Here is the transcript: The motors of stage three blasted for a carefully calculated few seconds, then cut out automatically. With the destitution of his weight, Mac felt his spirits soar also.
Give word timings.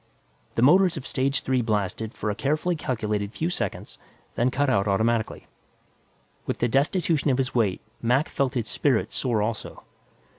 The 0.55 0.63
motors 0.63 0.97
of 0.97 1.05
stage 1.05 1.41
three 1.41 1.61
blasted 1.61 2.11
for 2.15 2.31
a 2.31 2.35
carefully 2.35 2.75
calculated 2.75 3.33
few 3.33 3.51
seconds, 3.51 3.99
then 4.33 4.49
cut 4.49 4.67
out 4.67 4.87
automatically. 4.87 5.45
With 6.47 6.57
the 6.57 6.67
destitution 6.67 7.29
of 7.29 7.37
his 7.37 7.53
weight, 7.53 7.81
Mac 8.01 8.27
felt 8.27 8.55
his 8.55 8.67
spirits 8.67 9.15
soar 9.15 9.43
also. 9.43 9.83